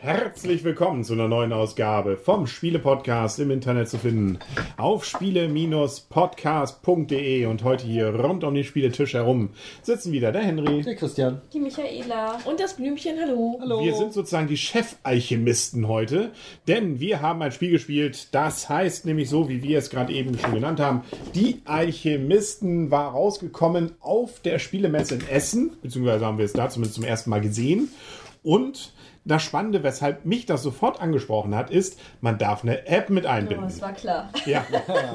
[0.00, 4.38] Herzlich willkommen zu einer neuen Ausgabe vom Spiele-Podcast im Internet zu finden
[4.76, 9.50] auf spiele-podcast.de und heute hier rund um den Spieletisch herum
[9.82, 10.82] sitzen wieder der Henry.
[10.82, 11.40] Der Christian.
[11.52, 12.38] Die Michaela.
[12.44, 13.58] Und das Blümchen, hallo.
[13.60, 13.82] Hallo.
[13.82, 16.30] Wir sind sozusagen die Chefalchemisten heute,
[16.68, 20.38] denn wir haben ein Spiel gespielt, das heißt nämlich so, wie wir es gerade eben
[20.38, 21.02] schon genannt haben,
[21.34, 26.94] die Alchemisten war rausgekommen auf der Spielemesse in Essen, beziehungsweise haben wir es da zumindest
[26.94, 27.88] zum ersten Mal gesehen
[28.44, 28.92] und
[29.24, 33.28] das Spannende, weshalb mich das sofort angesprochen hat, ist, man darf eine App mit Oh,
[33.28, 33.66] einbinden.
[33.66, 34.30] das war klar.
[34.46, 34.64] Ja,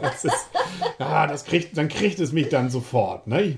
[0.01, 0.49] das ist,
[0.99, 3.27] ah, das kriegt, dann kriegt es mich dann sofort.
[3.27, 3.57] Ne?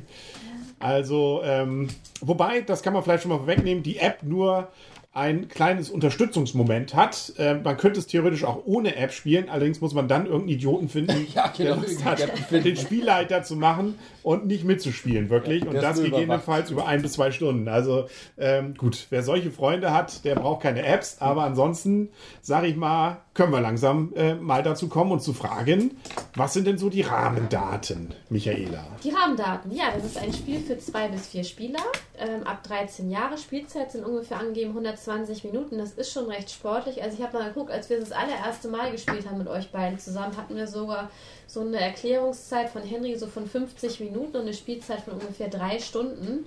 [0.80, 1.88] Also, ähm,
[2.22, 4.68] wobei, das kann man vielleicht schon mal vorwegnehmen, die App nur
[5.16, 7.34] ein kleines Unterstützungsmoment hat.
[7.38, 10.90] Ähm, man könnte es theoretisch auch ohne App spielen, allerdings muss man dann irgendeinen Idioten
[10.90, 12.22] finden, Ja, genau, der Lust hat,
[12.52, 15.64] den Spielleiter zu machen und nicht mitzuspielen, wirklich.
[15.64, 17.70] Ja, und das gegebenenfalls über ein bis zwei Stunden.
[17.70, 22.10] Also ähm, gut, wer solche Freunde hat, der braucht keine Apps, aber ansonsten,
[22.42, 25.98] sage ich mal, können wir langsam äh, mal dazu kommen und zu fragen,
[26.36, 28.88] was sind denn so die Rahmendaten, Michaela?
[29.04, 29.76] Die Rahmendaten.
[29.76, 31.82] Ja, das ist ein Spiel für zwei bis vier Spieler.
[32.18, 33.38] Ähm, ab 13 Jahre.
[33.38, 35.78] Spielzeit sind ungefähr angegeben 120 Minuten.
[35.78, 37.04] Das ist schon recht sportlich.
[37.04, 40.00] Also ich habe mal geguckt, als wir das allererste Mal gespielt haben mit euch beiden
[40.00, 41.10] zusammen, hatten wir sogar
[41.46, 45.80] so eine Erklärungszeit von Henry so von 50 Minuten und eine Spielzeit von ungefähr drei
[45.80, 46.46] Stunden.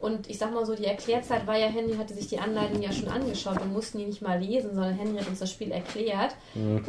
[0.00, 2.90] Und ich sag mal so, die Erklärzeit war ja, Henry hatte sich die Anleitung ja
[2.90, 3.58] schon angeschaut.
[3.58, 6.34] Wir mussten die nicht mal lesen, sondern Henry hat uns das Spiel erklärt.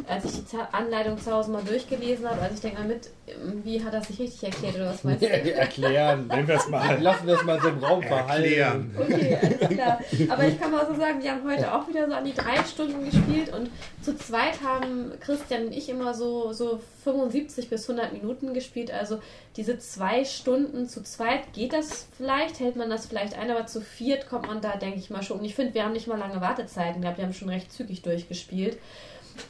[0.08, 3.10] Als ich die Anleitung zu Hause mal durchgelesen habe, also ich denke mal mit,
[3.64, 5.26] wie hat er sich richtig erklärt oder was meinst du?
[5.52, 7.00] Erklären, nennen wir es mal.
[7.02, 8.90] Lassen wir es mal so im Raum Erklären.
[8.94, 9.14] verhalten.
[9.14, 10.00] Okay, alles klar.
[10.30, 12.64] Aber ich kann mal so sagen, wir haben heute auch wieder so an die drei
[12.64, 18.12] Stunden gespielt und zu zweit haben Christian und ich immer so, so 75 bis 100
[18.12, 18.90] Minuten gespielt.
[18.90, 19.20] Also
[19.56, 23.80] diese zwei Stunden zu zweit geht das vielleicht, hält man das vielleicht ein, aber zu
[23.80, 25.40] viert kommt man da, denke ich mal, schon.
[25.40, 28.02] Und ich finde, wir haben nicht mal lange Wartezeiten gehabt, wir haben schon recht zügig
[28.02, 28.78] durchgespielt.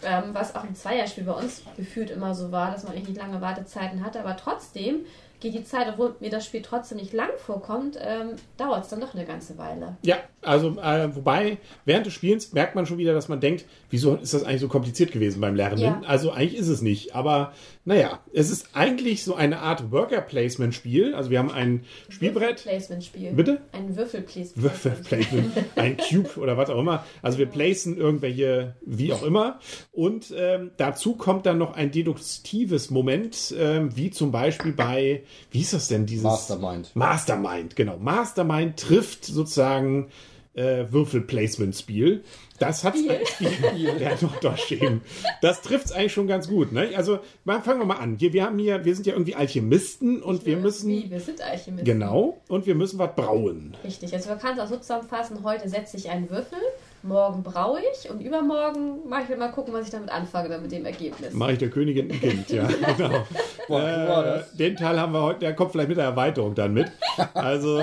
[0.05, 3.41] Ähm, was auch im Zweierspiel bei uns gefühlt immer so war, dass man nicht lange
[3.41, 5.07] Wartezeiten hatte, aber trotzdem
[5.43, 9.01] geht die Zeit, obwohl mir das Spiel trotzdem nicht lang vorkommt, ähm, dauert es dann
[9.01, 9.97] doch eine ganze Weile.
[10.03, 14.15] Ja, also äh, wobei während des Spielens merkt man schon wieder, dass man denkt, wieso
[14.15, 15.79] ist das eigentlich so kompliziert gewesen beim Lernen?
[15.79, 16.01] Ja.
[16.07, 17.53] Also eigentlich ist es nicht, aber
[17.85, 21.15] naja, es ist eigentlich so eine Art Worker-Placement-Spiel.
[21.15, 23.33] Also wir haben ein Spielbrett, Placement-Spiel.
[23.33, 23.61] Bitte?
[23.73, 24.63] Ein Würfel-Placement.
[24.63, 27.05] Würfel-Placement, ein Cube oder was auch immer.
[27.23, 29.59] Also wir placen irgendwelche, wie auch immer.
[29.91, 35.63] Und ähm, dazu kommt dann noch ein deduktives Moment, ähm, wie zum Beispiel bei, wie
[35.63, 36.95] ist das denn, dieses Mastermind.
[36.95, 37.99] Mastermind, genau.
[37.99, 40.09] Mastermind trifft sozusagen
[40.55, 42.25] äh, Würfel-Placement-Spiel.
[42.59, 42.95] Das hat
[43.99, 45.01] ja, doch, doch, schön.
[45.41, 46.71] Das trifft es eigentlich schon ganz gut.
[46.71, 46.91] Ne?
[46.95, 48.17] Also mal, fangen wir mal an.
[48.19, 51.85] Hier, wir haben hier, wir sind ja irgendwie Alchemisten und wir müssen wir sind Alchemisten.
[51.85, 53.77] genau und wir müssen was brauen.
[53.83, 56.59] Richtig, also man kann es auch so zusammenfassen, heute setze ich einen Würfel,
[57.03, 60.71] morgen braue ich und übermorgen mache ich mal gucken, was ich damit anfange, dann mit
[60.71, 61.33] dem Ergebnis.
[61.33, 63.27] Mache ich der Königin ein Kind, ja, genau.
[63.73, 64.53] Boah, wie war Äh, das?
[64.57, 66.87] den Teil haben wir heute, der kommt vielleicht mit der Erweiterung dann mit.
[67.35, 67.83] Also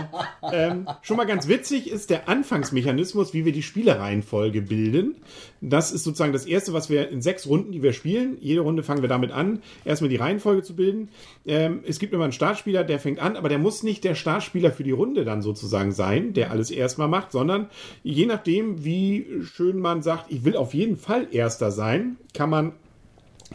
[0.51, 5.15] ähm, schon mal ganz witzig ist der Anfangsmechanismus, wie wir die Spielereihenfolge bilden.
[5.61, 8.37] Das ist sozusagen das Erste, was wir in sechs Runden, die wir spielen.
[8.39, 11.09] Jede Runde fangen wir damit an, erstmal die Reihenfolge zu bilden.
[11.45, 14.71] Ähm, es gibt immer einen Startspieler, der fängt an, aber der muss nicht der Startspieler
[14.71, 17.69] für die Runde dann sozusagen sein, der alles erstmal macht, sondern
[18.03, 22.71] je nachdem, wie schön man sagt, ich will auf jeden Fall Erster sein, kann man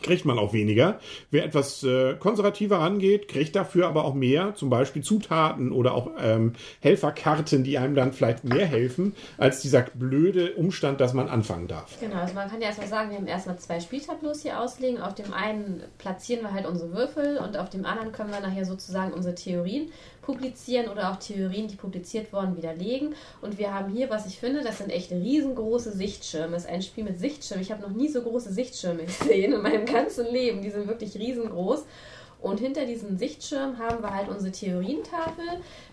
[0.02, 0.98] kriegt man auch weniger.
[1.30, 6.10] Wer etwas äh, konservativer rangeht, kriegt dafür aber auch mehr, zum Beispiel Zutaten oder auch
[6.18, 11.68] ähm, Helferkarten, die einem dann vielleicht mehr helfen, als dieser blöde Umstand, dass man anfangen
[11.68, 11.98] darf.
[12.00, 15.00] Genau, also man kann ja erstmal sagen, wir haben erstmal zwei Spieltableaus hier auslegen.
[15.00, 18.64] Auf dem einen platzieren wir halt unsere Würfel und auf dem anderen können wir nachher
[18.64, 19.90] sozusagen unsere Theorien
[20.24, 23.14] publizieren oder auch Theorien, die publiziert wurden, widerlegen.
[23.42, 26.52] Und wir haben hier, was ich finde, das sind echt riesengroße Sichtschirme.
[26.52, 27.62] Das ist ein Spiel mit Sichtschirmen.
[27.62, 30.62] Ich habe noch nie so große Sichtschirme gesehen in meinem ganzen Leben.
[30.62, 31.84] Die sind wirklich riesengroß.
[32.44, 35.44] Und hinter diesem Sichtschirm haben wir halt unsere Theorientafel.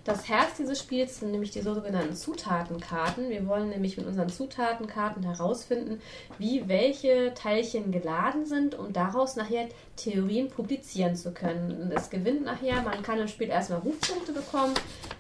[0.04, 3.30] Das Herz dieses Spiels sind nämlich die sogenannten Zutatenkarten.
[3.30, 6.02] Wir wollen nämlich mit unseren Zutatenkarten herausfinden,
[6.40, 9.70] wie welche Teilchen geladen sind, um daraus nachher
[10.04, 11.82] Theorien publizieren zu können.
[11.82, 14.74] Und es gewinnt nachher, man kann im Spiel erstmal Rufpunkte bekommen.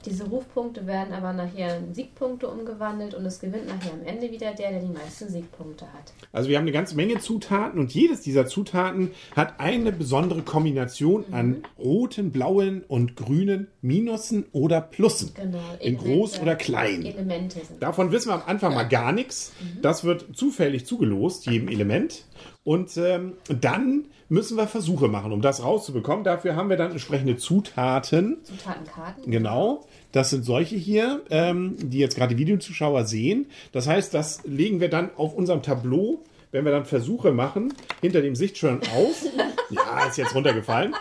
[0.05, 4.53] Diese Rufpunkte werden aber nachher in Siegpunkte umgewandelt und es gewinnt nachher am Ende wieder
[4.53, 6.13] der, der die meisten Siegpunkte hat.
[6.31, 11.25] Also wir haben eine ganze Menge Zutaten und jedes dieser Zutaten hat eine besondere Kombination
[11.31, 15.31] an roten, blauen und grünen Minusen oder Plussen.
[15.35, 15.59] Genau.
[15.79, 17.05] In Elemente- groß oder klein.
[17.05, 17.81] Elemente sind.
[17.81, 19.51] Davon wissen wir am Anfang mal gar nichts.
[19.81, 22.25] Das wird zufällig zugelost, jedem Element.
[22.63, 26.23] Und ähm, dann müssen wir Versuche machen, um das rauszubekommen.
[26.23, 28.37] Dafür haben wir dann entsprechende Zutaten.
[28.43, 29.29] Zutatenkarten.
[29.29, 29.85] Genau.
[30.13, 33.47] Das sind solche hier, ähm, die jetzt gerade die Videozuschauer sehen.
[33.73, 38.21] Das heißt, das legen wir dann auf unserem Tableau, wenn wir dann Versuche machen, hinter
[38.21, 39.25] dem Sichtschirm aus.
[39.69, 40.95] ja, ist jetzt runtergefallen.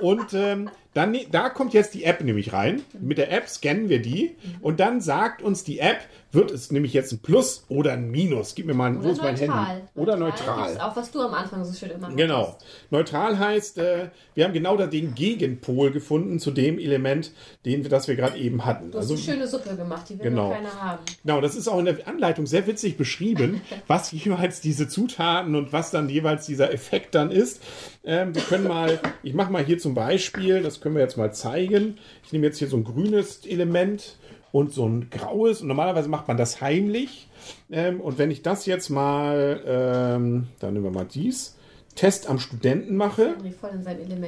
[0.00, 2.82] Und ähm, dann, ne- da kommt jetzt die App nämlich rein.
[3.00, 5.98] Mit der App scannen wir die und dann sagt uns die App,
[6.32, 8.54] wird es nämlich jetzt ein Plus oder ein Minus.
[8.54, 9.66] Gib mir mal, ein- wo Oder ist mein neutral.
[9.66, 9.82] Handy?
[9.94, 10.68] Oder neutral.
[10.68, 12.48] gibt's Auch was du am Anfang so schön immer Genau.
[12.52, 12.66] hattest.
[12.90, 17.32] Neutral heißt, äh, wir haben genau da den Gegenpol gefunden zu dem Element,
[17.64, 18.90] den wir, das wir gerade eben hatten.
[18.90, 20.46] Du hast Also, eine schöne Suppe gemacht, die will Genau.
[20.48, 20.98] nur keiner haben.
[21.24, 25.72] genau, das ist auch in der Anleitung sehr witzig beschrieben, was jeweils diese Zutaten und
[25.72, 27.62] was dann jeweils dieser Effekt dann ist.
[28.04, 31.34] Ähm, wir können mal, ich mache mal hier zum Beispiel, das können wir jetzt mal
[31.34, 31.98] zeigen.
[32.22, 34.18] Ich nehme jetzt hier so ein grünes Element
[34.52, 35.60] und so ein graues.
[35.60, 37.26] Und normalerweise macht man das heimlich.
[37.72, 41.56] Ähm, und wenn ich das jetzt mal, ähm, dann nehmen wir mal dies,
[41.96, 43.34] Test am Studenten mache.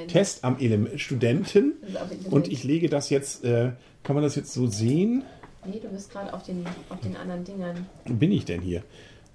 [0.09, 1.75] Test am Ele Studenten.
[1.81, 2.33] Element.
[2.33, 3.71] Und ich lege das jetzt, äh,
[4.03, 5.23] kann man das jetzt so sehen?
[5.65, 7.87] Nee, du bist gerade auf den, auf den anderen Dingern.
[8.05, 8.83] Wo bin ich denn hier?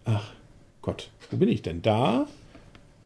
[0.04, 0.34] Ach
[0.82, 1.82] Gott, wo bin ich denn?
[1.82, 2.28] Da,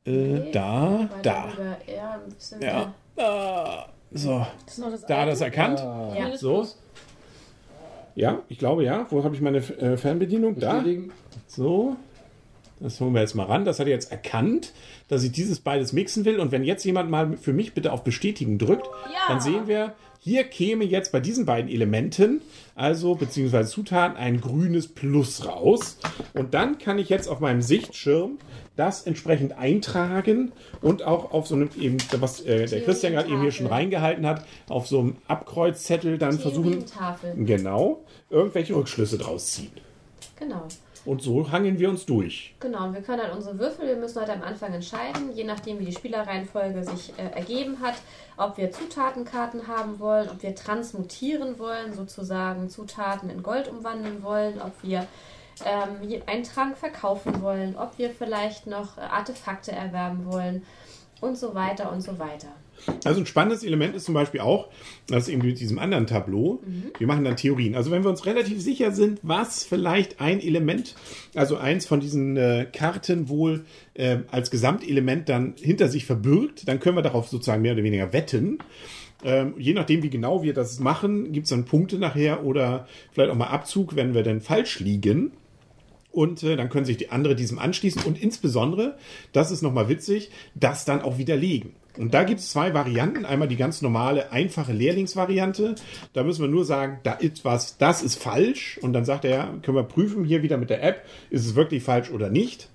[0.07, 1.43] äh, Nee, da, da.
[1.51, 1.77] rüber.
[1.95, 3.89] Ja, ein bisschen Ja, da.
[4.11, 5.79] So, Das ist noch das da hat er es erkannt.
[5.79, 6.37] Ja.
[6.37, 6.65] So.
[8.15, 9.05] Ja, ich glaube ja.
[9.09, 10.57] Wo habe ich meine äh, Fernbedienung?
[10.59, 10.83] Da.
[11.47, 11.95] So.
[12.79, 13.65] Das holen wir jetzt mal ran.
[13.65, 14.71] Das hat er jetzt erkannt,
[15.07, 16.39] dass ich dieses beides mixen will.
[16.39, 19.19] Und wenn jetzt jemand mal für mich bitte auf Bestätigen drückt, Ja.
[19.27, 22.41] dann sehen wir, hier käme jetzt bei diesen beiden Elementen,
[22.75, 25.97] also beziehungsweise Zutaten, ein grünes Plus raus.
[26.33, 28.37] Und dann kann ich jetzt auf meinem Sichtschirm
[28.75, 33.41] das entsprechend eintragen und auch auf so einem eben, was äh, der Christian gerade eben
[33.41, 36.85] hier schon reingehalten hat, auf so einem Abkreuzzettel dann versuchen,
[37.37, 39.71] genau, irgendwelche Rückschlüsse draus ziehen.
[40.39, 40.67] Genau.
[41.07, 42.53] Und so hangeln wir uns durch.
[42.59, 45.79] Genau, und wir können halt unsere Würfel, wir müssen halt am Anfang entscheiden, je nachdem
[45.79, 47.95] wie die Spielereihenfolge sich äh, ergeben hat,
[48.35, 54.61] ob wir Zutatenkarten haben wollen, ob wir transmutieren wollen, sozusagen Zutaten in Gold umwandeln wollen,
[54.61, 55.07] ob wir
[55.63, 60.65] ähm, einen Trank verkaufen wollen, ob wir vielleicht noch äh, Artefakte erwerben wollen
[61.21, 62.49] und so weiter und so weiter.
[63.03, 64.69] Also ein spannendes Element ist zum Beispiel auch,
[65.07, 66.61] das ist eben mit diesem anderen Tableau,
[66.97, 67.75] wir machen dann Theorien.
[67.75, 70.95] Also wenn wir uns relativ sicher sind, was vielleicht ein Element,
[71.35, 76.79] also eins von diesen äh, Karten wohl äh, als Gesamtelement dann hinter sich verbirgt, dann
[76.79, 78.59] können wir darauf sozusagen mehr oder weniger wetten.
[79.23, 83.31] Ähm, je nachdem, wie genau wir das machen, gibt es dann Punkte nachher oder vielleicht
[83.31, 85.31] auch mal Abzug, wenn wir dann falsch liegen.
[86.11, 88.97] Und äh, dann können sich die andere diesem anschließen und insbesondere,
[89.33, 91.73] das ist nochmal witzig, das dann auch widerlegen.
[91.97, 93.25] Und da gibt es zwei Varianten.
[93.25, 95.75] Einmal die ganz normale, einfache Lehrlingsvariante.
[96.13, 98.79] Da müssen wir nur sagen, da ist was, das ist falsch.
[98.81, 101.83] Und dann sagt er, können wir prüfen hier wieder mit der App, ist es wirklich
[101.83, 102.69] falsch oder nicht.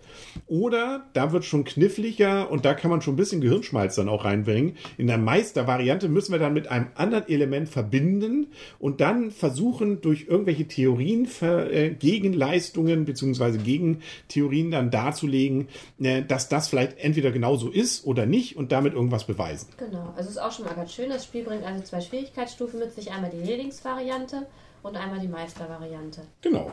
[0.47, 4.25] Oder da wird schon kniffliger und da kann man schon ein bisschen Gehirnschmalz dann auch
[4.25, 4.77] reinbringen.
[4.99, 8.49] In der Meistervariante müssen wir dann mit einem anderen Element verbinden
[8.79, 15.69] und dann versuchen, durch irgendwelche Theorien, äh, Gegenleistungen beziehungsweise Gegentheorien dann darzulegen,
[16.01, 19.69] äh, dass das vielleicht entweder genauso ist oder nicht und damit irgendwas beweisen.
[19.77, 21.09] Genau, also ist auch schon mal ganz schön.
[21.09, 23.11] Das Spiel bringt also zwei Schwierigkeitsstufen mit sich.
[23.13, 24.47] Einmal die Lehrlingsvariante
[24.83, 26.23] und einmal die Meistervariante.
[26.41, 26.71] Genau.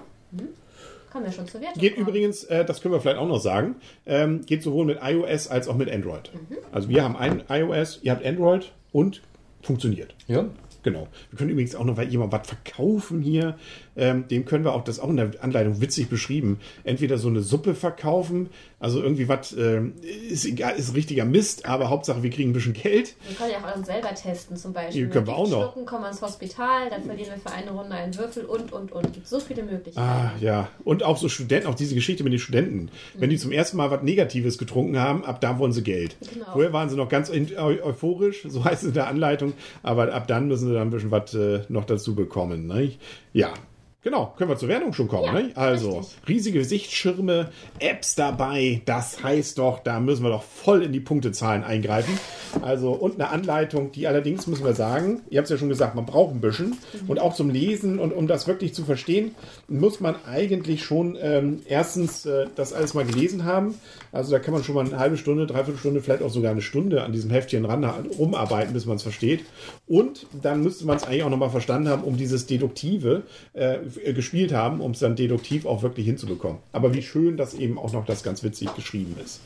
[1.12, 1.82] Kommen wir schon zur Wertung.
[1.82, 3.75] Geht übrigens, äh, das können wir vielleicht auch noch sagen,
[4.06, 6.32] ähm, geht sowohl mit iOS als auch mit Android.
[6.72, 9.22] Also wir haben ein iOS, ihr habt Android und
[9.62, 10.16] funktioniert.
[10.28, 10.46] Ja.
[10.84, 11.08] Genau.
[11.30, 13.58] Wir können übrigens auch noch weil jemand was verkaufen hier.
[14.00, 17.41] Ähm, dem können wir auch, das auch in der Anleitung witzig beschrieben, entweder so eine
[17.41, 19.94] Suppe verkaufen, also irgendwie was, ähm,
[20.29, 23.15] ist egal, ist richtiger Mist, aber Hauptsache wir kriegen ein bisschen Geld.
[23.27, 25.06] Wir können ja auch selber testen, zum Beispiel.
[25.08, 25.62] Die können wir auch noch.
[25.74, 28.91] Schlucken kommen wir ins Hospital, dann verlieren wir für eine Runde einen Würfel und, und,
[28.94, 29.12] und.
[29.13, 30.00] Gibt so viele Möglichkeiten.
[30.08, 30.70] Ah, ja.
[30.86, 32.89] Und auch so Studenten, auch diese Geschichte mit den Studenten.
[33.15, 36.15] Wenn die zum ersten Mal was Negatives getrunken haben, ab da wollen sie Geld.
[36.34, 36.46] Genau.
[36.53, 39.53] Vorher waren sie noch ganz eu- eu- euphorisch, so heißt es in der Anleitung,
[39.84, 42.68] aber ab dann müssen sie dann ein bisschen was äh, noch dazu bekommen.
[42.68, 42.94] Ne?
[43.34, 43.53] Ja.
[44.01, 45.25] Genau, können wir zur Wertung schon kommen.
[45.25, 45.51] Ja, ne?
[45.56, 46.29] Also, richtig.
[46.29, 51.65] riesige Sichtschirme, Apps dabei, das heißt doch, da müssen wir doch voll in die Punktezahlen
[51.65, 52.18] eingreifen.
[52.62, 55.96] Also, und eine Anleitung, die allerdings, müssen wir sagen, ihr habt es ja schon gesagt,
[55.96, 56.77] man braucht ein bisschen.
[57.10, 59.36] Und auch zum Lesen und um das wirklich zu verstehen,
[59.68, 63.75] muss man eigentlich schon ähm, erstens äh, das alles mal gelesen haben.
[64.13, 66.62] Also, da kann man schon mal eine halbe Stunde, dreiviertel Stunde, vielleicht auch sogar eine
[66.62, 67.84] Stunde an diesem Heftchen ran,
[68.18, 69.44] rumarbeiten, bis man es versteht.
[69.88, 74.15] Und dann müsste man es eigentlich auch nochmal verstanden haben, um dieses Deduktive äh, f-
[74.15, 76.60] gespielt haben, um es dann deduktiv auch wirklich hinzubekommen.
[76.72, 79.41] Aber wie schön, dass eben auch noch das ganz witzig geschrieben ist.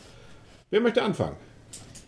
[0.70, 1.36] Wer möchte anfangen?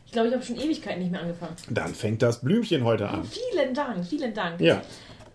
[0.06, 1.56] Ich glaube, ich habe schon Ewigkeiten nicht mehr angefangen.
[1.70, 3.24] Dann fängt das Blümchen heute an.
[3.25, 4.62] Vielen Dank, vielen Dank.
[4.62, 4.82] Ja,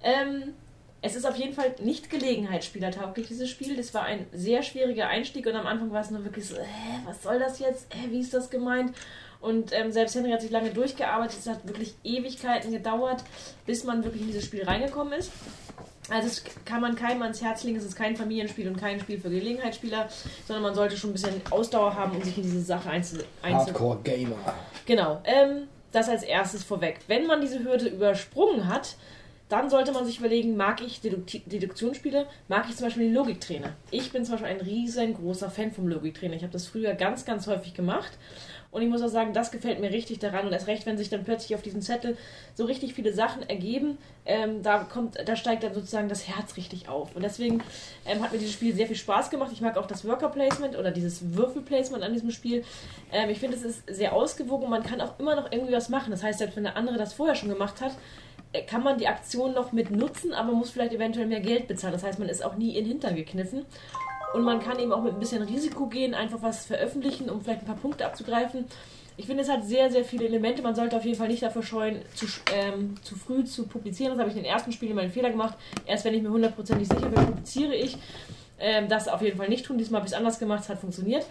[0.03, 0.55] Ähm,
[1.03, 3.77] es ist auf jeden Fall nicht gelegenheitsspielertauglich, dieses Spiel.
[3.77, 6.61] Das war ein sehr schwieriger Einstieg und am Anfang war es nur wirklich so, äh,
[7.07, 7.87] was soll das jetzt?
[7.95, 8.93] Äh, wie ist das gemeint?
[9.41, 11.39] Und ähm, selbst Henry hat sich lange durchgearbeitet.
[11.39, 13.25] Es hat wirklich Ewigkeiten gedauert,
[13.67, 15.33] bis man wirklich in dieses Spiel reingekommen ist.
[16.11, 19.21] Also es kann man keinem ans Herz legen, es ist kein Familienspiel und kein Spiel
[19.21, 20.09] für Gelegenheitsspieler,
[20.47, 23.19] sondern man sollte schon ein bisschen Ausdauer haben, um sich in diese Sache einzu...
[23.43, 24.37] Hardcore Gamer.
[24.87, 26.99] Genau, ähm, das als erstes vorweg.
[27.07, 28.97] Wenn man diese Hürde übersprungen hat,
[29.49, 33.73] dann sollte man sich überlegen, mag ich Dedukti- Deduktionsspiele, mag ich zum Beispiel den Logiktrainer.
[33.93, 36.35] Ich bin zum Beispiel ein riesengroßer Fan vom Logiktrainer.
[36.35, 38.13] Ich habe das früher ganz, ganz häufig gemacht.
[38.71, 40.47] Und ich muss auch sagen, das gefällt mir richtig daran.
[40.47, 42.17] Und erst recht, wenn sich dann plötzlich auf diesem Zettel
[42.55, 46.89] so richtig viele Sachen ergeben, ähm, da kommt, da steigt dann sozusagen das Herz richtig
[46.89, 47.17] auf.
[47.17, 47.63] Und deswegen
[48.07, 49.51] ähm, hat mir dieses Spiel sehr viel Spaß gemacht.
[49.53, 52.65] Ich mag auch das Worker Placement oder dieses Würfelplacement an diesem Spiel.
[53.13, 55.89] Ähm, ich finde, es ist sehr ausgewogen und man kann auch immer noch irgendwie was
[55.89, 56.13] machen.
[56.13, 57.93] Das heißt, selbst wenn der andere das vorher schon gemacht hat,
[58.53, 61.93] äh, kann man die Aktion noch mit nutzen, aber muss vielleicht eventuell mehr Geld bezahlen.
[61.93, 63.65] Das heißt, man ist auch nie in den Hintern gekniffen.
[64.33, 67.63] Und man kann eben auch mit ein bisschen Risiko gehen, einfach was veröffentlichen, um vielleicht
[67.63, 68.67] ein paar Punkte abzugreifen.
[69.17, 70.63] Ich finde, es hat sehr, sehr viele Elemente.
[70.63, 74.13] Man sollte auf jeden Fall nicht dafür scheuen, zu, ähm, zu früh zu publizieren.
[74.13, 75.59] Das habe ich in den ersten Spielen immer einen Fehler gemacht.
[75.85, 77.99] Erst wenn ich mir hundertprozentig sicher bin, publiziere ich.
[78.59, 79.79] Ähm, das auf jeden Fall nicht tun.
[79.79, 81.27] Diesmal habe ich es anders gemacht, es hat funktioniert.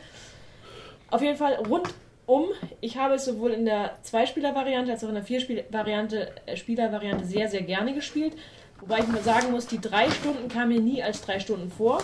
[1.10, 2.54] Auf jeden Fall rundum.
[2.82, 7.62] Ich habe es sowohl in der Zwei-Spieler-Variante als auch in der Vier-Spieler-Variante äh, sehr, sehr
[7.64, 8.34] gerne gespielt.
[8.82, 12.04] Wobei ich mal sagen muss, die drei Stunden kamen mir nie als drei Stunden vor.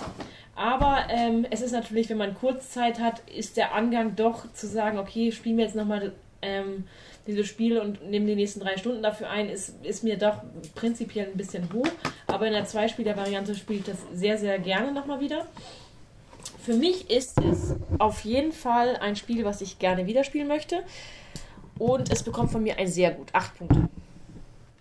[0.55, 4.97] Aber ähm, es ist natürlich, wenn man Kurzzeit hat, ist der Angang doch zu sagen,
[4.97, 6.85] okay, spielen wir jetzt nochmal ähm,
[7.27, 10.37] dieses Spiel und nehmen die nächsten drei Stunden dafür ein, ist, ist mir doch
[10.75, 11.87] prinzipiell ein bisschen hoch.
[12.27, 15.45] Aber in der Zwei-Spieler-Variante spiele ich das sehr, sehr gerne nochmal wieder.
[16.63, 20.83] Für mich ist es auf jeden Fall ein Spiel, was ich gerne wieder spielen möchte.
[21.77, 23.27] Und es bekommt von mir ein sehr gut.
[23.33, 23.89] Acht Punkte.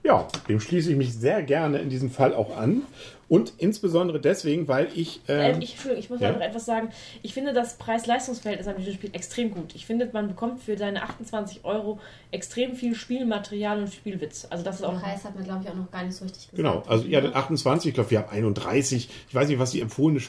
[0.04, 2.82] Ja, dem schließe ich mich sehr gerne in diesem Fall auch an.
[3.28, 5.20] Und insbesondere deswegen, weil ich.
[5.28, 6.32] Ähm, Ähm, ich, Entschuldigung, ich muss ja.
[6.32, 6.90] noch etwas sagen.
[7.22, 9.74] Ich finde das Preis-Leistungs-Verhältnis an diesem Spiel extrem gut.
[9.74, 11.98] Ich finde, man bekommt für seine 28 Euro
[12.30, 14.46] extrem viel Spielmaterial und Spielwitz.
[14.50, 16.50] Also das ist auch Preis hat man, glaube ich, auch noch gar nicht so richtig
[16.50, 16.56] gesagt.
[16.56, 19.08] Genau, also ihr hattet 28, ich glaube, wir haben 31.
[19.28, 20.20] Ich weiß nicht, was die empfohlene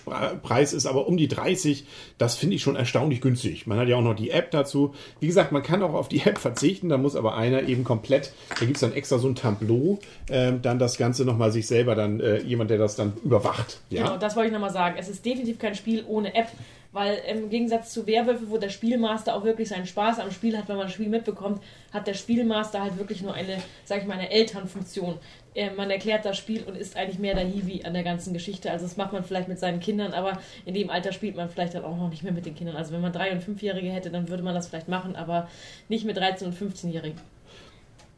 [0.44, 1.86] Preis ist, aber um die 30,
[2.18, 3.68] das finde ich schon erstaunlich günstig.
[3.68, 4.94] Man hat ja auch noch die App dazu.
[5.20, 8.34] Wie gesagt, man kann auch auf die App verzichten, da muss aber einer eben komplett,
[8.50, 10.00] da gibt es dann extra so ein Tableau,
[10.30, 13.80] ähm, dann das Ganze nochmal sich selber dann, äh, jemand, der das dann überwacht.
[13.90, 14.98] Ja, Genau, das wollte ich nochmal sagen.
[15.00, 16.50] Es ist definitiv kein Spiel ohne App,
[16.92, 20.70] weil im Gegensatz zu Werwölfe, wo der Spielmaster auch wirklich seinen Spaß am Spiel hat,
[20.70, 21.62] wenn man das Spiel mitbekommt,
[21.92, 25.18] hat der Spielmaster halt wirklich nur eine, sag ich mal, eine Elternfunktion.
[25.56, 28.70] Äh, man erklärt das Spiel und ist eigentlich mehr der Hiwi an der ganzen Geschichte.
[28.70, 31.74] Also das macht man vielleicht mit seinen Kindern, aber in dem Alter spielt man vielleicht
[31.74, 32.76] dann auch noch nicht mehr mit den Kindern.
[32.76, 35.50] Also wenn man drei- und fünfjährige hätte, dann würde man das vielleicht machen, aber
[35.90, 37.20] nicht mit 13- und 15-Jährigen.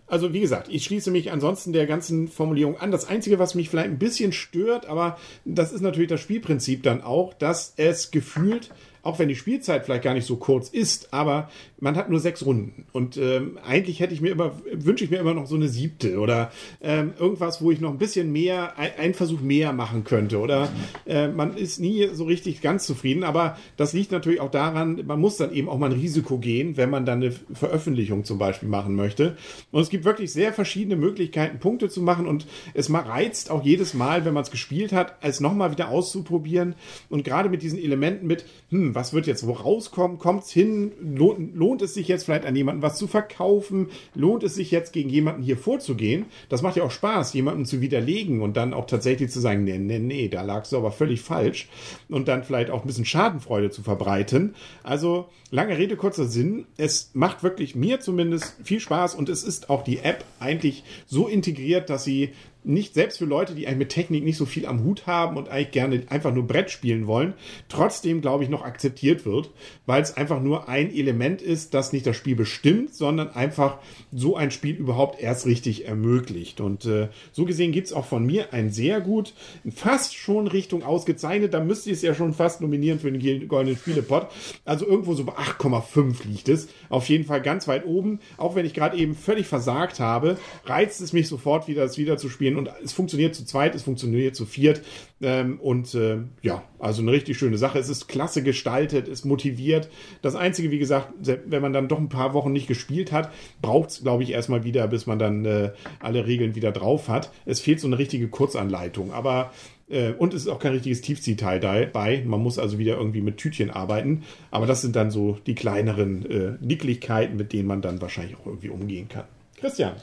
[0.08, 2.92] Also wie gesagt, ich schließe mich ansonsten der ganzen Formulierung an.
[2.92, 7.02] Das Einzige, was mich vielleicht ein bisschen stört, aber das ist natürlich das Spielprinzip dann
[7.02, 8.70] auch, dass es gefühlt,
[9.08, 11.50] auch wenn die Spielzeit vielleicht gar nicht so kurz ist, aber
[11.80, 12.86] man hat nur sechs Runden.
[12.92, 16.20] Und ähm, eigentlich hätte ich mir immer, wünsche ich mir immer noch so eine siebte
[16.20, 20.40] oder ähm, irgendwas, wo ich noch ein bisschen mehr, ein, einen Versuch mehr machen könnte.
[20.40, 20.68] Oder
[21.06, 25.22] äh, man ist nie so richtig ganz zufrieden, aber das liegt natürlich auch daran, man
[25.22, 28.68] muss dann eben auch mal ein Risiko gehen, wenn man dann eine Veröffentlichung zum Beispiel
[28.68, 29.38] machen möchte.
[29.72, 33.94] Und es gibt wirklich sehr verschiedene Möglichkeiten, Punkte zu machen und es reizt auch jedes
[33.94, 36.76] Mal, wenn man es gespielt hat, es nochmal wieder auszuprobieren.
[37.10, 40.92] Und gerade mit diesen Elementen mit, hm, was wird jetzt wo rauskommen, kommt es hin,
[41.00, 44.92] lohnt, lohnt es sich jetzt vielleicht an jemanden was zu verkaufen, lohnt es sich jetzt
[44.92, 46.26] gegen jemanden hier vorzugehen.
[46.50, 49.78] Das macht ja auch Spaß, jemanden zu widerlegen und dann auch tatsächlich zu sagen, nee,
[49.78, 51.70] nee, nee, da lagst du aber völlig falsch.
[52.10, 54.56] Und dann vielleicht auch ein bisschen Schadenfreude zu verbreiten.
[54.84, 56.66] Also lange Rede, kurzer Sinn.
[56.78, 61.28] Es macht wirklich mir zumindest viel Spaß und es ist auch die App eigentlich so
[61.28, 62.32] integriert, dass sie
[62.68, 65.72] nicht selbst für Leute, die mit Technik nicht so viel am Hut haben und eigentlich
[65.72, 67.34] gerne einfach nur Brett spielen wollen,
[67.70, 69.52] trotzdem, glaube ich, noch akzeptiert wird,
[69.86, 73.78] weil es einfach nur ein Element ist, das nicht das Spiel bestimmt, sondern einfach
[74.12, 76.60] so ein Spiel überhaupt erst richtig ermöglicht.
[76.62, 79.34] Und äh, so gesehen gibt es auch von mir ein sehr gut,
[79.74, 83.78] fast schon Richtung ausgezeichnet, da müsste ich es ja schon fast nominieren für den Goldenen
[83.78, 84.28] Spielepot.
[84.66, 86.68] Also irgendwo so bei 8,5 liegt es.
[86.90, 88.20] Auf jeden Fall ganz weit oben.
[88.38, 92.18] Auch wenn ich gerade eben völlig versagt habe, reizt es mich sofort wieder, es wieder
[92.18, 92.57] zu spielen.
[92.58, 94.82] Und es funktioniert zu zweit, es funktioniert zu viert.
[95.22, 97.80] Ähm, und äh, ja, also eine richtig schöne Sache.
[97.80, 99.90] Es ist klasse gestaltet, es motiviert.
[100.22, 103.90] Das Einzige, wie gesagt, wenn man dann doch ein paar Wochen nicht gespielt hat, braucht
[103.90, 107.32] es, glaube ich, erstmal wieder, bis man dann äh, alle Regeln wieder drauf hat.
[107.46, 109.12] Es fehlt so eine richtige Kurzanleitung.
[109.12, 109.52] Aber
[109.90, 112.24] äh, und es ist auch kein richtiges Tiefziehteil dabei.
[112.26, 114.24] Man muss also wieder irgendwie mit Tütchen arbeiten.
[114.52, 118.46] Aber das sind dann so die kleineren äh, Nicklichkeiten, mit denen man dann wahrscheinlich auch
[118.46, 119.26] irgendwie umgehen kann.
[119.60, 119.94] Christian.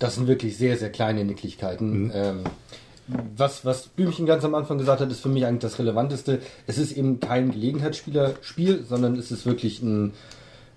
[0.00, 2.10] Das sind wirklich sehr, sehr kleine Nicklichkeiten.
[2.12, 2.44] Ähm,
[3.36, 6.40] was, was Blümchen ganz am Anfang gesagt hat, ist für mich eigentlich das Relevanteste.
[6.66, 10.14] Es ist eben kein Gelegenheitsspielerspiel, sondern es ist wirklich ein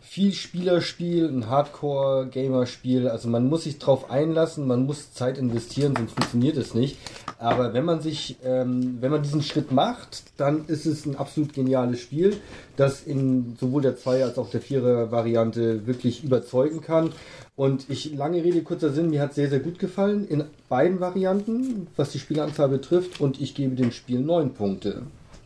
[0.01, 3.07] Vielspielerspiel, ein Hardcore-Gamer-Spiel.
[3.07, 6.97] Also man muss sich drauf einlassen, man muss Zeit investieren, sonst funktioniert es nicht.
[7.39, 11.53] Aber wenn man sich, ähm, wenn man diesen Schritt macht, dann ist es ein absolut
[11.53, 12.37] geniales Spiel,
[12.75, 17.11] das in sowohl der 2 als auch der 4er Variante wirklich überzeugen kann.
[17.55, 21.87] Und ich, lange Rede, kurzer Sinn, mir hat sehr, sehr gut gefallen in beiden Varianten,
[21.95, 23.21] was die Spielanzahl betrifft.
[23.21, 25.03] Und ich gebe dem Spiel 9 Punkte.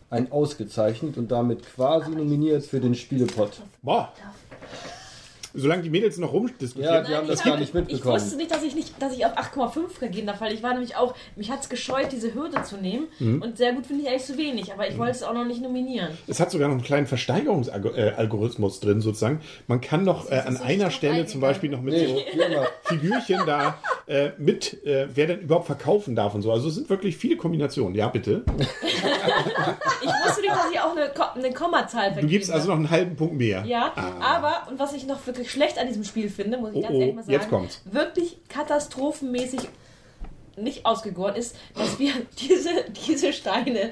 [0.09, 3.61] Ein ausgezeichnet und damit quasi nominiert für den Spielepot.
[3.81, 4.13] Boah.
[5.57, 6.93] Solange die Mädels noch rumdiskutieren.
[6.95, 8.15] Ja, die haben das ich gar hab- nicht mitbekommen.
[8.15, 10.71] Ich wusste nicht, dass ich nicht, dass ich auf 8,5 gegeben habe, weil ich war
[10.73, 13.07] nämlich auch, mich hat es gescheut, diese Hürde zu nehmen.
[13.19, 13.41] Mhm.
[13.41, 15.61] Und sehr gut finde ich eigentlich zu wenig, aber ich wollte es auch noch nicht
[15.61, 16.09] nominieren.
[16.27, 19.41] Es hat sogar noch einen kleinen Versteigerungsalgorithmus drin, sozusagen.
[19.67, 22.21] Man kann noch äh, an einer Stelle zum Beispiel noch mit Nee, so.
[22.83, 26.51] Figürchen da äh, mit, äh, wer denn überhaupt verkaufen darf und so.
[26.51, 27.95] Also es sind wirklich viele Kombinationen.
[27.95, 28.43] Ja, bitte.
[30.01, 31.11] Ich nicht, dass ich auch eine,
[31.45, 33.63] eine Kommazahl Du gibst also noch einen halben Punkt mehr.
[33.65, 34.35] Ja, Ah.
[34.37, 36.93] aber, und was ich noch wirklich schlecht an diesem Spiel finde, muss ich Oh, ganz
[36.95, 37.81] oh, ehrlich mal sagen, jetzt kommt's.
[37.85, 39.61] wirklich katastrophenmäßig
[40.57, 42.69] nicht ausgegoren ist, dass wir diese,
[43.07, 43.91] diese Steine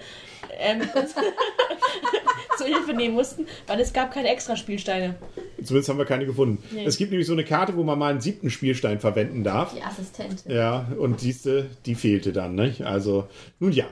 [0.57, 0.81] ähm,
[2.57, 5.15] zur Hilfe nehmen mussten, weil es gab keine Extraspielsteine.
[5.63, 6.63] Zumindest haben wir keine gefunden.
[6.71, 6.85] Nee.
[6.85, 9.73] Es gibt nämlich so eine Karte, wo man mal einen siebten Spielstein verwenden darf.
[9.73, 10.51] Die Assistentin.
[10.51, 12.81] Ja, und siehste, die fehlte dann, nicht?
[12.83, 13.27] Also,
[13.59, 13.85] nun ja.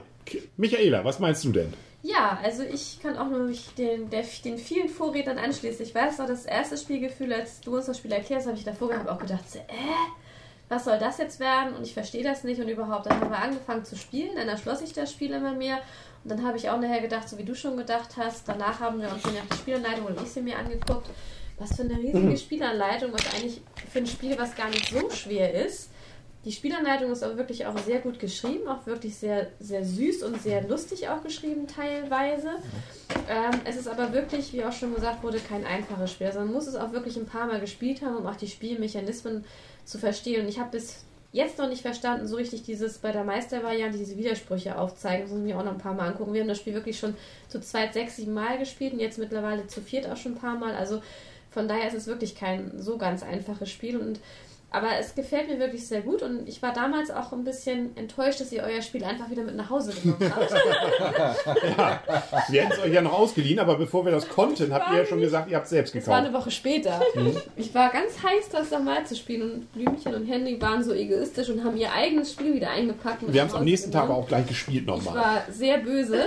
[0.56, 1.72] Michaela, was meinst du denn?
[2.06, 5.86] Ja, also ich kann auch nur mich den, der, den vielen Vorrednern anschließen.
[5.86, 8.90] Ich weiß noch, das erste Spielgefühl, als du uns das Spiel erklärst, habe ich davor
[8.90, 10.12] gehabt, auch gedacht, so, äh,
[10.68, 11.74] was soll das jetzt werden?
[11.74, 13.06] Und ich verstehe das nicht und überhaupt.
[13.06, 15.78] Dann haben wir angefangen zu spielen, dann erschloss sich das Spiel immer mehr.
[16.22, 19.00] Und dann habe ich auch nachher gedacht, so wie du schon gedacht hast, danach haben
[19.00, 21.08] wir uns dann ja die Spielanleitung und ich sie mir angeguckt.
[21.58, 25.54] Was für eine riesige Spielanleitung und eigentlich für ein Spiel, was gar nicht so schwer
[25.54, 25.88] ist.
[26.44, 30.42] Die Spielanleitung ist aber wirklich auch sehr gut geschrieben, auch wirklich sehr, sehr süß und
[30.42, 32.50] sehr lustig auch geschrieben teilweise.
[33.28, 36.26] Ähm, es ist aber wirklich, wie auch schon gesagt wurde, kein einfaches Spiel.
[36.26, 39.44] Also man muss es auch wirklich ein paar Mal gespielt haben, um auch die Spielmechanismen
[39.86, 40.42] zu verstehen.
[40.42, 44.18] Und ich habe bis jetzt noch nicht verstanden, so richtig dieses bei der Meistervariante diese
[44.18, 45.22] Widersprüche aufzeigen.
[45.22, 46.34] Das müssen wir auch noch ein paar Mal angucken.
[46.34, 47.16] Wir haben das Spiel wirklich schon
[47.48, 50.58] zu zweit sechs, sieben Mal gespielt und jetzt mittlerweile zu viert auch schon ein paar
[50.58, 50.74] Mal.
[50.74, 51.02] Also
[51.50, 54.20] von daher ist es wirklich kein so ganz einfaches Spiel und
[54.74, 58.40] aber es gefällt mir wirklich sehr gut und ich war damals auch ein bisschen enttäuscht,
[58.40, 60.52] dass ihr euer Spiel einfach wieder mit nach Hause genommen habt.
[62.48, 65.04] Wir hätten es euch ja noch ausgeliehen, aber bevor wir das konnten, habt ihr ja
[65.06, 66.34] schon gesagt, ihr habt es selbst Das war gekauft.
[66.34, 67.00] eine Woche später.
[67.56, 71.48] Ich war ganz heiß, das nochmal zu spielen und Blümchen und Henry waren so egoistisch
[71.50, 73.22] und haben ihr eigenes Spiel wieder eingepackt.
[73.22, 74.24] und Wir haben es am nächsten Tag genommen.
[74.24, 75.14] auch gleich gespielt Ich nochmal.
[75.14, 76.24] war sehr böse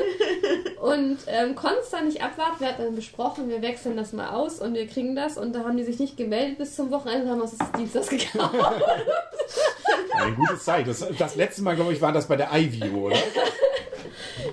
[0.82, 2.60] und ähm, konnte es dann nicht abwarten.
[2.60, 5.38] Wir hatten dann besprochen, wir wechseln das mal aus und wir kriegen das.
[5.38, 8.10] Und da haben die sich nicht gemeldet bis zum Wochenende und haben uns das Dienstags
[8.10, 8.37] gekauft.
[10.20, 10.88] Ein gutes Zeichen.
[10.88, 13.16] Das, das letzte Mal, glaube ich, war das bei der Ivy, oder?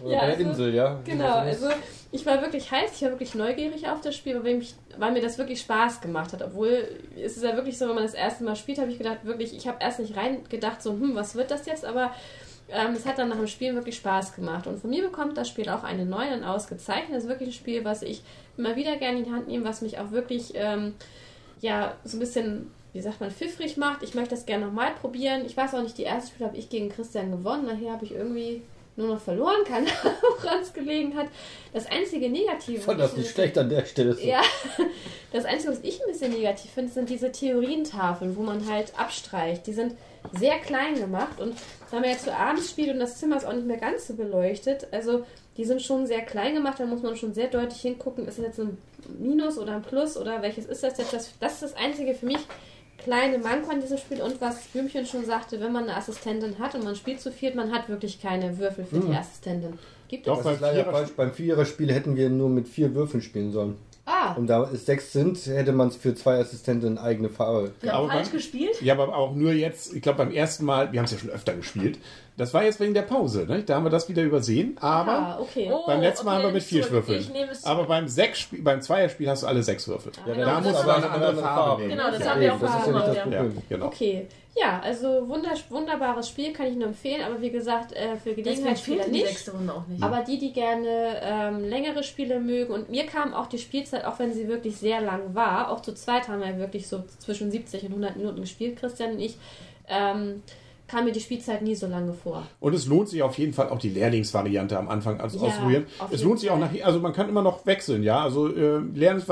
[0.03, 1.01] Oder Ja, bei der also- Insel, ja.
[1.05, 1.69] Genau, also
[2.13, 5.21] ich war wirklich heiß, ich war wirklich neugierig auf das Spiel, weil, mich, weil mir
[5.21, 6.43] das wirklich Spaß gemacht hat.
[6.43, 9.19] Obwohl es ist ja wirklich so, wenn man das erste Mal spielt, habe ich gedacht,
[9.25, 11.85] wirklich, ich habe erst nicht rein gedacht, so, hm, was wird das jetzt?
[11.85, 12.13] Aber
[12.69, 14.67] ähm, es hat dann nach dem Spiel wirklich Spaß gemacht.
[14.67, 17.17] Und von mir bekommt das Spiel auch eine neue und ausgezeichnet.
[17.17, 18.23] Das ist wirklich ein Spiel, was ich
[18.57, 20.95] immer wieder gerne in die Hand nehme, was mich auch wirklich, ähm,
[21.61, 24.03] ja, so ein bisschen, wie sagt man, pfiffrig macht.
[24.03, 25.45] Ich möchte das gerne nochmal probieren.
[25.45, 27.67] Ich weiß auch nicht, die erste Spiel habe ich gegen Christian gewonnen.
[27.67, 28.63] Nachher habe ich irgendwie
[28.97, 31.27] nur noch verloren, kann woran es gelegen hat.
[31.73, 32.79] Das einzige Negative.
[32.79, 34.15] Ich fand das nicht ich- schlecht an der Stelle.
[34.15, 34.25] So.
[34.25, 34.41] Ja,
[35.33, 39.67] das Einzige, was ich ein bisschen negativ finde, sind diese Theorientafeln, wo man halt abstreicht.
[39.67, 39.97] Die sind
[40.33, 41.55] sehr klein gemacht und
[41.91, 44.15] wenn man jetzt so abends spielt und das Zimmer ist auch nicht mehr ganz so
[44.15, 45.27] beleuchtet, also
[45.57, 48.47] die sind schon sehr klein gemacht, da muss man schon sehr deutlich hingucken, ist das
[48.47, 48.79] jetzt ein
[49.19, 51.13] Minus oder ein Plus oder welches ist das jetzt?
[51.13, 52.39] Das, das ist das Einzige für mich
[53.05, 56.75] kleine Manko an diesem Spiel und was Blümchen schon sagte, wenn man eine Assistentin hat
[56.75, 59.79] und man spielt zu viert, man hat wirklich keine Würfel für die Assistentin.
[60.09, 60.45] Gibt Doch, es?
[60.45, 61.11] Das ist leider Vierer- falsch.
[61.17, 63.77] Beim Viererspiel hätten wir nur mit vier Würfeln spielen sollen.
[64.07, 67.73] Ah, Und da es sechs sind, hätte man es für zwei Assistenten eigene Farbe.
[67.81, 68.81] Wir Aber falsch beim- gespielt.
[68.81, 71.31] Ja, aber auch nur jetzt, ich glaube beim ersten Mal, wir haben es ja schon
[71.31, 71.99] öfter gespielt.
[72.37, 73.63] Das war jetzt wegen der Pause, ne?
[73.63, 74.77] Da haben wir das wieder übersehen.
[74.81, 75.71] Aber ah okay.
[75.73, 76.91] Oh, beim letzten Mal okay, haben wir mit vier.
[76.91, 77.25] Würfeln.
[77.63, 80.11] Aber beim sechs Spiel, beim Zweierspiel hast du alle sechs Würfel.
[80.27, 81.97] Ja, Genau, da das musst du aber eine andere Farbe nehmen.
[81.97, 83.25] Genau, das ja, haben wir auch das ist ja gemacht, nicht ja.
[83.25, 83.63] das Ja, Problem.
[83.69, 83.87] genau.
[83.87, 88.35] Okay, ja, also wunder wunderbares Spiel kann ich nur empfehlen, aber wie gesagt, äh, für
[88.35, 89.27] Gelegenheitsspieler die nicht.
[89.29, 90.03] sechste Runde auch nicht.
[90.03, 94.14] Aber die, die gerne ähm, längere Spiele mögen und mir kam auch die Spielzeit, auch
[94.19, 97.83] wenn sie wirklich sehr lang war, auch zu zweit haben wir wirklich so zwischen 70
[97.85, 99.39] und 100 Minuten gespielt, Christian und ich,
[99.89, 100.43] ähm,
[100.87, 102.47] kam mir die Spielzeit nie so lange vor.
[102.61, 105.87] Und es lohnt sich auf jeden Fall auch die Lehrlingsvariante am Anfang also Ja, ausprobieren.
[106.11, 106.67] Es lohnt sich auch Fall.
[106.69, 108.23] nachher, also man kann immer noch wechseln, ja.
[108.23, 108.79] Also äh,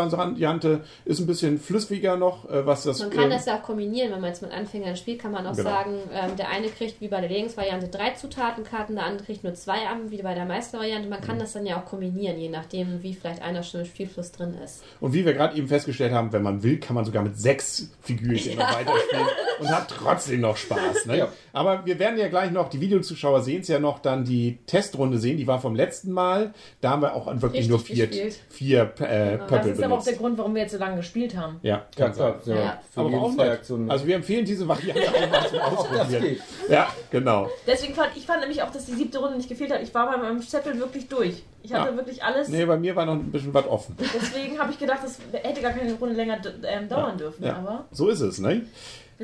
[0.07, 3.01] Lehrlingsvariante ist ein bisschen flüssiger noch, äh, was das.
[3.01, 5.47] Man kann ähm, das ja auch kombinieren, wenn man jetzt mit Anfängern spielt, kann man
[5.47, 5.69] auch Genau.
[5.69, 9.55] sagen, ähm, der eine kriegt wie bei der Lehrlingsvariante drei Zutatenkarten, der andere kriegt nur
[9.55, 11.09] zwei ab, wie bei der Meistervariante.
[11.09, 11.25] Man Mhm.
[11.25, 14.55] kann das dann ja auch kombinieren, je nachdem, wie vielleicht einer schon im Spielfluss drin
[14.65, 14.83] ist.
[15.01, 17.91] Und wie wir gerade eben festgestellt haben, wenn man will, kann man sogar mit sechs
[18.01, 19.27] Figürchen noch weiterspielen
[19.61, 21.07] und hat trotzdem noch Spaß.
[21.07, 21.19] Ne?
[21.19, 21.29] Ja.
[21.53, 25.19] Aber wir werden ja gleich noch, die Videozuschauer sehen es ja noch, dann die Testrunde
[25.19, 26.55] sehen, die war vom letzten Mal.
[26.81, 28.41] Da haben wir auch wirklich Richtig nur vier, gespielt.
[28.49, 30.19] vier äh, Das Pöppel ist aber auch der benutzt.
[30.19, 31.59] Grund, warum wir jetzt so lange gespielt haben.
[31.63, 32.13] Ja, Ja, sein.
[32.15, 32.41] klar.
[32.47, 32.81] Ja, Ja.
[32.91, 33.39] Für Aber auch.
[33.39, 33.91] Aktionen.
[33.91, 36.37] Also wir empfehlen diese Variante auch mal zum das Ausprobieren.
[36.71, 37.49] Ja, genau.
[37.67, 39.83] Deswegen fand ich fand nämlich auch, dass die siebte Runde nicht gefehlt hat.
[39.83, 41.43] Ich war bei meinem Zettel wirklich durch.
[41.63, 41.97] Ich hatte Ja.
[41.97, 42.49] wirklich alles.
[42.49, 43.95] Nee, bei mir war noch ein bisschen was offen.
[43.99, 47.45] Deswegen habe ich gedacht, das hätte gar keine Runde länger ähm, dauern dürfen.
[47.45, 48.63] Ja, Aber so ist es, ne?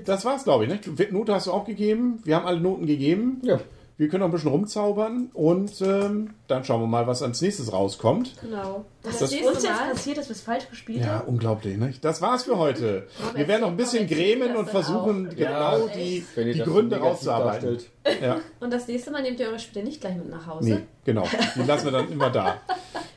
[0.04, 0.70] Das war's, glaube ich.
[0.70, 0.80] Ne?
[1.10, 2.20] Note hast du auch gegeben.
[2.24, 3.40] Wir haben alle Noten gegeben.
[3.42, 3.58] Ja.
[3.96, 7.72] Wir können noch ein bisschen rumzaubern und ähm, dann schauen wir mal, was als nächstes
[7.72, 8.32] rauskommt.
[8.40, 8.84] Genau.
[9.02, 11.26] was das ist uns jetzt passiert, dass wir es falsch gespielt Ja, haben?
[11.26, 11.76] unglaublich.
[11.76, 11.92] Ne?
[12.00, 13.08] Das war's für heute.
[13.28, 15.34] Aber Wir werden noch ein bisschen grämen und versuchen, auch?
[15.34, 17.78] genau Ja, die, die Gründe rauszuarbeiten.
[18.22, 20.68] Ja, Und das nächste Mal nehmt ihr eure Spiele nicht gleich mit nach Hause.
[20.74, 21.24] nee, genau.
[21.56, 22.60] Die lassen wir dann immer da.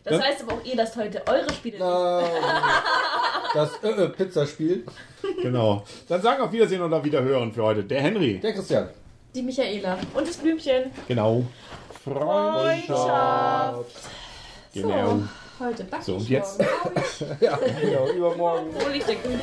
[0.03, 1.77] Das heißt aber auch, ihr lasst heute eure Spiele.
[1.79, 2.21] Na,
[3.53, 4.85] Das äh, äh, Pizzaspiel.
[5.41, 5.83] Genau.
[6.07, 7.83] Dann sagen auf Wiedersehen und auf Wiederhören für heute.
[7.83, 8.39] Der Henry.
[8.39, 8.89] Der Christian.
[9.35, 9.97] Die Michaela.
[10.13, 10.91] Und das Blümchen.
[11.07, 11.43] Genau.
[12.03, 13.85] Freundschaft.
[14.73, 15.21] Genau.
[15.59, 16.59] Heute backen So, und jetzt-
[17.39, 18.67] Ja, genau, übermorgen.
[18.73, 19.37] Wo liegt der grüne?